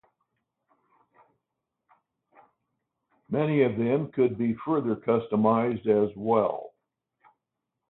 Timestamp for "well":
6.17-6.73